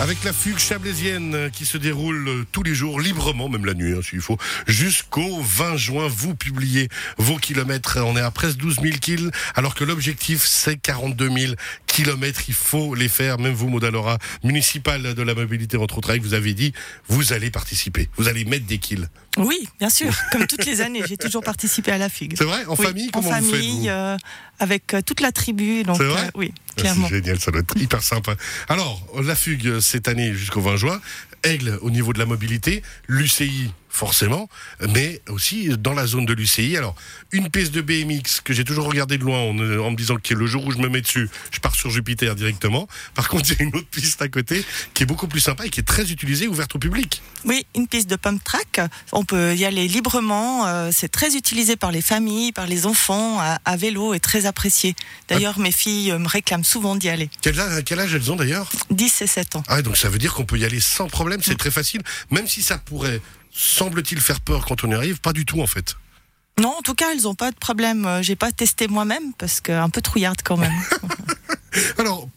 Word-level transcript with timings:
Avec 0.00 0.22
la 0.22 0.32
fugue 0.32 0.58
chablaisienne 0.58 1.50
qui 1.52 1.66
se 1.66 1.76
déroule 1.76 2.46
tous 2.52 2.62
les 2.62 2.72
jours, 2.72 3.00
librement, 3.00 3.48
même 3.48 3.66
la 3.66 3.74
nuit, 3.74 3.94
hein, 3.94 4.00
s'il 4.00 4.20
faut, 4.20 4.38
jusqu'au 4.68 5.40
20 5.42 5.76
juin, 5.76 6.06
vous 6.08 6.36
publiez 6.36 6.88
vos 7.16 7.36
kilomètres. 7.36 7.98
On 8.00 8.16
est 8.16 8.20
à 8.20 8.30
presque 8.30 8.58
12 8.58 8.76
000 8.80 8.96
kills, 8.98 9.30
alors 9.56 9.74
que 9.74 9.82
l'objectif, 9.82 10.46
c'est 10.46 10.76
42 10.76 11.28
000 11.28 11.54
kilomètres. 11.98 12.42
Il 12.46 12.54
faut 12.54 12.94
les 12.94 13.08
faire. 13.08 13.38
Même 13.38 13.54
vous, 13.54 13.68
Modalora, 13.68 14.18
municipal 14.44 15.14
de 15.14 15.22
la 15.22 15.34
mobilité 15.34 15.76
entre 15.76 15.98
autres, 15.98 16.16
vous 16.18 16.34
avez 16.34 16.54
dit, 16.54 16.72
vous 17.08 17.32
allez 17.32 17.50
participer. 17.50 18.08
Vous 18.16 18.28
allez 18.28 18.44
mettre 18.44 18.66
des 18.66 18.78
kills. 18.78 19.08
Oui, 19.36 19.68
bien 19.80 19.90
sûr. 19.90 20.12
Comme 20.32 20.46
toutes 20.46 20.64
les 20.64 20.80
années, 20.80 21.02
j'ai 21.08 21.16
toujours 21.16 21.42
participé 21.42 21.90
à 21.90 21.98
la 21.98 22.08
fugue. 22.08 22.34
C'est 22.36 22.44
vrai 22.44 22.64
En 22.66 22.76
Oui, 22.76 22.84
famille 22.84 23.08
En 23.08 23.20
Comment 23.20 23.30
vous 23.30 23.34
faites 23.34 23.50
famille, 23.50 23.80
vous 23.80 23.88
euh, 23.88 24.16
avec 24.60 24.94
euh, 24.94 25.02
toute 25.02 25.20
la 25.20 25.32
tribu. 25.32 25.82
Donc, 25.82 25.96
C'est 25.96 26.04
vrai 26.04 26.26
euh, 26.26 26.30
oui, 26.36 26.52
Ah, 26.56 26.80
clairement. 26.80 27.08
C'est 27.08 27.16
génial, 27.16 27.40
ça 27.40 27.50
doit 27.50 27.60
être 27.60 27.76
hyper 27.76 28.02
sympa. 28.02 28.36
Alors, 28.68 29.04
la 29.20 29.34
fugue 29.34 29.80
cette 29.80 30.06
année 30.06 30.32
jusqu'au 30.34 30.60
20 30.60 30.76
juin, 30.76 31.00
Aigle 31.42 31.78
au 31.82 31.90
niveau 31.90 32.12
de 32.12 32.18
la 32.18 32.26
mobilité, 32.26 32.82
l'UCI 33.08 33.70
forcément, 33.88 34.48
mais 34.94 35.20
aussi 35.28 35.68
dans 35.78 35.94
la 35.94 36.06
zone 36.06 36.26
de 36.26 36.32
l'UCI. 36.34 36.76
Alors, 36.76 36.94
une 37.32 37.50
piste 37.50 37.72
de 37.72 37.80
BMX 37.80 38.40
que 38.42 38.52
j'ai 38.52 38.64
toujours 38.64 38.86
regardé 38.86 39.18
de 39.18 39.24
loin 39.24 39.38
en, 39.40 39.50
en 39.58 39.90
me 39.90 39.96
disant 39.96 40.16
que 40.16 40.34
le 40.34 40.46
jour 40.46 40.66
où 40.66 40.70
je 40.72 40.78
me 40.78 40.88
mets 40.88 41.00
dessus, 41.00 41.28
je 41.50 41.58
pars 41.60 41.74
sur 41.74 41.90
Jupiter 41.90 42.34
directement. 42.34 42.86
Par 43.14 43.28
contre, 43.30 43.50
il 43.50 43.58
y 43.58 43.62
a 43.62 43.64
une 43.64 43.74
autre 43.76 43.88
piste 43.88 44.20
à 44.22 44.28
côté 44.28 44.64
qui 44.94 45.02
est 45.02 45.06
beaucoup 45.06 45.28
plus 45.28 45.40
sympa 45.40 45.66
et 45.66 45.70
qui 45.70 45.80
est 45.80 45.84
très 45.84 46.10
utilisée, 46.10 46.48
ouverte 46.48 46.74
au 46.74 46.78
public. 46.78 47.22
Oui, 47.44 47.66
une 47.74 47.86
piste 47.88 48.08
de 48.10 48.16
pump 48.16 48.42
track. 48.44 48.80
On 49.12 49.24
peut 49.24 49.54
y 49.54 49.64
aller 49.64 49.88
librement. 49.88 50.66
euh, 50.66 50.90
c'est 50.92 51.08
très 51.08 51.36
utilisé 51.36 51.76
par 51.76 51.92
les 51.92 52.02
familles, 52.02 52.52
par 52.52 52.66
les 52.66 52.86
enfants, 52.86 53.38
à, 53.40 53.58
à 53.64 53.76
vélo 53.76 54.14
et 54.14 54.20
très 54.20 54.46
apprécié. 54.46 54.94
D'ailleurs, 55.28 55.58
mes 55.58 55.72
filles 55.72 56.12
euh, 56.12 56.18
me 56.18 56.28
réclament 56.28 56.64
souvent 56.64 56.96
d'y 56.96 57.08
aller. 57.08 57.30
Quel 57.42 57.58
âge, 57.58 57.84
quel 57.84 58.00
âge 58.00 58.14
elles 58.14 58.30
ont 58.32 58.36
d'ailleurs? 58.36 58.68
10 58.90 59.22
et 59.22 59.26
7 59.26 59.56
ans. 59.56 59.62
Ah, 59.68 59.82
donc 59.82 59.96
ça 59.96 60.08
veut 60.08 60.18
dire 60.18 60.34
qu'on 60.34 60.44
peut 60.44 60.58
y 60.58 60.64
aller 60.64 60.80
sans 60.80 61.08
problème, 61.08 61.40
c'est 61.42 61.56
très 61.56 61.70
facile, 61.70 62.02
même 62.30 62.46
si 62.46 62.62
ça 62.62 62.78
pourrait, 62.78 63.20
semble-t-il, 63.52 64.20
faire 64.20 64.40
peur 64.40 64.66
quand 64.66 64.84
on 64.84 64.90
y 64.90 64.94
arrive, 64.94 65.20
pas 65.20 65.32
du 65.32 65.44
tout 65.44 65.60
en 65.60 65.66
fait. 65.66 65.96
Non, 66.60 66.74
en 66.76 66.82
tout 66.82 66.94
cas, 66.94 67.12
elles 67.12 67.22
n'ont 67.22 67.34
pas 67.36 67.52
de 67.52 67.56
problème. 67.56 68.04
Euh, 68.06 68.22
J'ai 68.22 68.34
pas 68.34 68.50
testé 68.50 68.88
moi-même 68.88 69.32
parce 69.38 69.60
que 69.60 69.70
un 69.70 69.90
peu 69.90 70.00
trouillarde 70.00 70.40
quand 70.44 70.56
même. 70.56 70.72
Alors, 71.98 72.28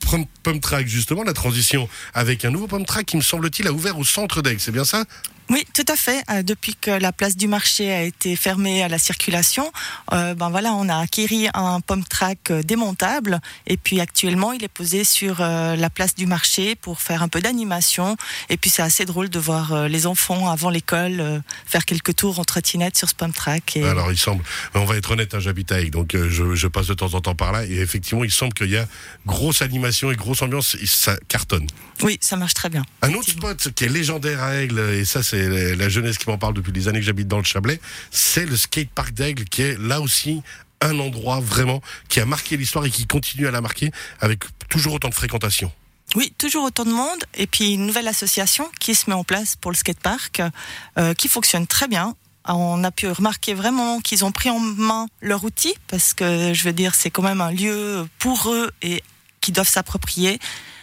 pump, 0.43 0.61
track, 0.61 0.87
justement, 0.87 1.23
la 1.23 1.33
transition 1.33 1.89
avec 2.13 2.45
un 2.45 2.51
nouveau 2.51 2.67
pump 2.67 2.85
track 2.85 3.07
qui 3.07 3.17
me 3.17 3.21
semble-t-il 3.21 3.67
a 3.67 3.73
ouvert 3.73 3.97
au 3.97 4.03
centre 4.03 4.41
d'Aigle, 4.41 4.59
c'est 4.59 4.71
bien 4.71 4.83
ça? 4.85 5.05
Oui, 5.51 5.65
tout 5.73 5.83
à 5.89 5.97
fait. 5.97 6.23
Euh, 6.29 6.43
depuis 6.43 6.75
que 6.75 6.91
la 6.91 7.11
place 7.11 7.35
du 7.35 7.49
marché 7.49 7.91
a 7.91 8.03
été 8.03 8.37
fermée 8.37 8.83
à 8.83 8.87
la 8.87 8.97
circulation, 8.97 9.69
euh, 10.13 10.33
ben 10.33 10.49
voilà, 10.49 10.73
on 10.73 10.87
a 10.87 10.97
acquis 10.97 11.49
un 11.53 11.81
pump 11.81 12.07
track 12.07 12.51
euh, 12.51 12.63
démontable 12.63 13.41
et 13.67 13.75
puis 13.75 13.99
actuellement, 13.99 14.53
il 14.53 14.63
est 14.63 14.69
posé 14.69 15.03
sur 15.03 15.41
euh, 15.41 15.75
la 15.75 15.89
place 15.89 16.15
du 16.15 16.25
marché 16.25 16.75
pour 16.75 17.01
faire 17.01 17.21
un 17.21 17.27
peu 17.27 17.41
d'animation. 17.41 18.15
Et 18.47 18.55
puis 18.55 18.69
c'est 18.69 18.81
assez 18.81 19.03
drôle 19.03 19.27
de 19.29 19.39
voir 19.39 19.73
euh, 19.73 19.87
les 19.89 20.07
enfants 20.07 20.49
avant 20.49 20.69
l'école 20.69 21.43
faire 21.65 21.83
quelques 21.83 22.15
tours 22.15 22.39
en 22.39 22.45
trottinette 22.45 22.97
sur 22.97 23.09
ce 23.09 23.15
pump 23.15 23.35
track. 23.35 23.75
Et... 23.75 23.83
Alors, 23.83 24.09
il 24.09 24.17
semble, 24.17 24.45
on 24.73 24.85
va 24.85 24.95
être 24.95 25.11
honnête, 25.11 25.35
hein, 25.35 25.41
j'habite 25.41 25.73
à 25.73 25.81
Aigle, 25.81 25.91
donc 25.91 26.15
je, 26.15 26.55
je 26.55 26.67
passe 26.67 26.87
de 26.87 26.93
temps 26.93 27.13
en 27.13 27.19
temps 27.19 27.35
par 27.35 27.51
là, 27.51 27.65
et 27.65 27.79
effectivement, 27.79 28.23
il 28.23 28.31
semble 28.31 28.53
qu'il 28.53 28.69
y 28.69 28.77
a 28.77 28.87
grosse 29.25 29.61
animation 29.61 30.11
et 30.11 30.15
grosse 30.15 30.41
ambiance, 30.41 30.77
et 30.81 30.87
ça 30.87 31.17
cartonne. 31.27 31.67
Oui, 32.03 32.17
ça 32.21 32.37
marche 32.37 32.53
très 32.53 32.69
bien. 32.69 32.83
Un 33.01 33.13
autre 33.13 33.29
spot 33.29 33.69
qui 33.75 33.83
est 33.83 33.89
légendaire 33.89 34.41
à 34.41 34.55
Aigle, 34.55 34.79
et 34.79 35.03
ça 35.03 35.21
c'est 35.21 35.40
la- 35.75 35.89
jeunesse 35.89 36.17
qui 36.17 36.29
m'en 36.29 36.37
parle 36.37 36.53
depuis 36.53 36.71
des 36.71 36.87
années 36.87 36.99
que 36.99 37.05
j'habite 37.05 37.27
dans 37.27 37.37
le 37.37 37.43
Chablais, 37.43 37.79
c'est 38.11 38.45
le 38.45 38.55
skatepark 38.55 39.13
d'Aigle 39.13 39.45
qui 39.45 39.61
est 39.63 39.77
là 39.79 40.01
aussi 40.01 40.41
un 40.81 40.97
endroit 40.99 41.39
vraiment 41.39 41.81
qui 42.09 42.19
a 42.19 42.25
marqué 42.25 42.57
l'histoire 42.57 42.85
et 42.85 42.89
qui 42.89 43.05
continue 43.05 43.47
à 43.47 43.51
la 43.51 43.61
marquer 43.61 43.91
avec 44.19 44.43
toujours 44.69 44.93
autant 44.93 45.09
de 45.09 45.13
fréquentation. 45.13 45.71
Oui, 46.15 46.33
toujours 46.37 46.65
autant 46.65 46.85
de 46.85 46.91
monde. 46.91 47.23
Et 47.35 47.47
puis 47.47 47.73
une 47.73 47.85
nouvelle 47.85 48.07
association 48.07 48.69
qui 48.79 48.95
se 48.95 49.09
met 49.09 49.15
en 49.15 49.23
place 49.23 49.55
pour 49.55 49.71
le 49.71 49.77
skatepark, 49.77 50.41
euh, 50.97 51.13
qui 51.13 51.27
fonctionne 51.27 51.67
très 51.67 51.87
bien. 51.87 52.15
On 52.45 52.83
a 52.83 52.91
pu 52.91 53.07
remarquer 53.07 53.53
vraiment 53.53 54.01
qu'ils 54.01 54.25
ont 54.25 54.31
pris 54.31 54.49
en 54.49 54.59
main 54.59 55.05
leur 55.21 55.43
outil, 55.43 55.73
parce 55.87 56.13
que 56.15 56.53
je 56.53 56.63
veux 56.63 56.73
dire, 56.73 56.95
c'est 56.95 57.11
quand 57.11 57.21
même 57.21 57.39
un 57.41 57.51
lieu 57.51 58.07
pour 58.17 58.51
eux 58.51 58.71
et 58.81 59.03
qui 59.41 59.51
doivent 59.51 59.69
s'approprier 59.69 60.39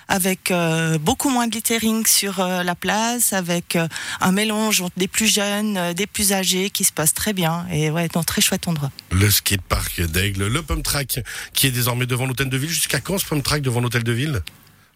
avec 0.08 0.50
euh, 0.50 0.98
beaucoup 0.98 1.28
moins 1.28 1.46
de 1.46 1.54
littering 1.54 2.06
sur 2.06 2.41
euh, 2.41 2.62
la 2.62 2.74
place, 2.74 3.32
avec 3.32 3.76
euh, 3.76 3.86
un 4.20 4.32
mélange 4.32 4.80
entre 4.80 4.98
des 4.98 5.08
plus 5.08 5.32
jeunes, 5.32 5.92
des 5.92 6.06
plus 6.06 6.32
âgés, 6.32 6.70
qui 6.70 6.84
se 6.84 6.92
passe 6.92 7.14
très 7.14 7.34
bien. 7.34 7.66
Et 7.70 7.91
ouais, 7.91 8.08
dans 8.08 8.20
un 8.20 8.24
très 8.24 8.41
chouette 8.41 8.66
endroit. 8.66 8.91
Le 9.10 9.30
skatepark 9.30 10.00
d'Aigle, 10.02 10.47
le 10.47 10.62
pump 10.62 10.82
track 10.82 11.20
qui 11.52 11.66
est 11.66 11.70
désormais 11.70 12.06
devant 12.06 12.26
l'hôtel 12.26 12.48
de 12.48 12.56
ville. 12.56 12.70
Jusqu'à 12.70 13.00
quand 13.00 13.18
ce 13.18 13.26
pump 13.26 13.44
track 13.44 13.62
devant 13.62 13.80
l'hôtel 13.80 14.02
de 14.02 14.12
ville? 14.12 14.42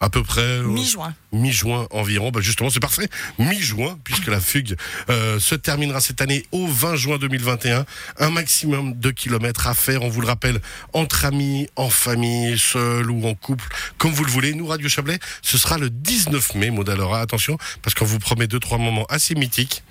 À 0.02 0.10
peu 0.10 0.24
près 0.24 0.40
euh, 0.40 0.64
Mi-juin. 0.64 1.14
mi-juin 1.32 1.86
environ. 1.92 2.32
Bah 2.32 2.40
justement, 2.40 2.70
c'est 2.70 2.80
parfait. 2.80 3.08
Mi-juin, 3.38 3.96
puisque 4.02 4.26
la 4.26 4.40
fugue 4.40 4.74
euh, 5.10 5.38
se 5.38 5.54
terminera 5.54 6.00
cette 6.00 6.20
année 6.20 6.44
au 6.50 6.66
20 6.66 6.96
juin 6.96 7.18
2021. 7.18 7.86
Un 8.18 8.30
maximum 8.30 8.98
de 8.98 9.12
kilomètres 9.12 9.68
à 9.68 9.74
faire, 9.74 10.02
on 10.02 10.08
vous 10.08 10.20
le 10.20 10.26
rappelle, 10.26 10.60
entre 10.92 11.24
amis, 11.24 11.68
en 11.76 11.88
famille, 11.88 12.58
seul 12.58 13.12
ou 13.12 13.24
en 13.28 13.34
couple, 13.36 13.64
comme 13.96 14.10
vous 14.10 14.24
le 14.24 14.30
voulez. 14.32 14.54
Nous, 14.54 14.66
Radio 14.66 14.88
Chablais, 14.88 15.20
ce 15.40 15.56
sera 15.56 15.78
le 15.78 15.88
19 15.88 16.56
mai, 16.56 16.70
Modalora. 16.70 17.20
Attention, 17.20 17.56
parce 17.82 17.94
qu'on 17.94 18.04
vous 18.04 18.18
promet 18.18 18.48
deux, 18.48 18.58
trois 18.58 18.78
moments 18.78 19.06
assez 19.08 19.36
mythiques. 19.36 19.84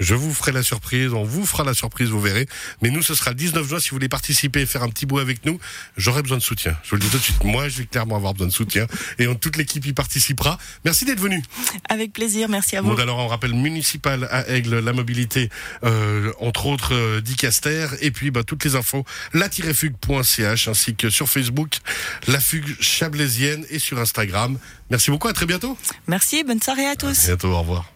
Je 0.00 0.14
vous 0.14 0.34
ferai 0.34 0.50
la 0.52 0.62
surprise, 0.62 1.12
on 1.12 1.22
vous 1.24 1.46
fera 1.46 1.62
la 1.64 1.72
surprise, 1.74 2.08
vous 2.08 2.20
verrez. 2.20 2.46
Mais 2.82 2.90
nous, 2.90 3.02
ce 3.02 3.14
sera 3.14 3.30
le 3.30 3.36
19 3.36 3.68
juin. 3.68 3.78
Si 3.78 3.90
vous 3.90 3.96
voulez 3.96 4.08
participer 4.08 4.62
et 4.62 4.66
faire 4.66 4.82
un 4.82 4.88
petit 4.88 5.06
bout 5.06 5.18
avec 5.20 5.44
nous, 5.46 5.58
j'aurai 5.96 6.22
besoin 6.22 6.38
de 6.38 6.42
soutien. 6.42 6.76
Je 6.82 6.90
vous 6.90 6.96
le 6.96 7.02
dis 7.02 7.08
tout 7.08 7.18
de 7.18 7.22
suite. 7.22 7.44
Moi, 7.44 7.68
je 7.68 7.78
vais 7.78 7.86
clairement 7.86 8.16
avoir 8.16 8.32
besoin 8.34 8.48
de 8.48 8.52
soutien. 8.52 8.86
Et 9.18 9.28
on- 9.28 9.34
toute 9.36 9.56
l'équipe 9.56 9.84
y 9.86 9.92
participera. 9.92 10.58
Merci 10.84 11.04
d'être 11.04 11.20
venu. 11.20 11.42
Avec 11.88 12.12
plaisir, 12.12 12.48
merci 12.48 12.76
à 12.76 12.82
vous. 12.82 12.90
Bon, 12.94 12.98
alors, 13.00 13.18
on 13.18 13.28
rappelle 13.28 13.54
municipal 13.54 14.26
à 14.30 14.48
Aigle, 14.48 14.78
la 14.80 14.92
mobilité, 14.92 15.48
euh, 15.84 16.32
entre 16.40 16.66
autres, 16.66 16.94
euh, 16.94 17.20
d'Icaster. 17.20 17.86
Et 18.00 18.10
puis, 18.10 18.30
bah, 18.30 18.42
toutes 18.42 18.64
les 18.64 18.74
infos, 18.76 19.04
la-fugue.ch, 19.32 20.68
ainsi 20.68 20.94
que 20.96 21.10
sur 21.10 21.28
Facebook, 21.28 21.78
la 22.26 22.40
fugue 22.40 22.76
chablaisienne 22.80 23.64
et 23.70 23.78
sur 23.78 23.98
Instagram. 23.98 24.58
Merci 24.90 25.10
beaucoup. 25.10 25.28
À 25.28 25.32
très 25.32 25.46
bientôt. 25.46 25.76
Merci, 26.08 26.42
bonne 26.44 26.60
soirée 26.62 26.86
à 26.86 26.96
tous. 26.96 27.24
À 27.24 27.26
bientôt. 27.28 27.52
Au 27.52 27.60
revoir. 27.60 27.93